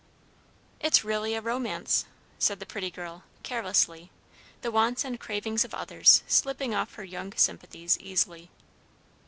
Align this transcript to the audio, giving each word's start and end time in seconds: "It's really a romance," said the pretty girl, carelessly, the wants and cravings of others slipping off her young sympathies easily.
"It's 0.79 1.03
really 1.03 1.35
a 1.35 1.41
romance," 1.41 2.05
said 2.39 2.59
the 2.59 2.65
pretty 2.65 2.89
girl, 2.89 3.23
carelessly, 3.43 4.09
the 4.63 4.71
wants 4.71 5.05
and 5.05 5.19
cravings 5.19 5.63
of 5.63 5.75
others 5.75 6.23
slipping 6.25 6.73
off 6.73 6.95
her 6.95 7.03
young 7.03 7.33
sympathies 7.37 7.99
easily. 7.99 8.49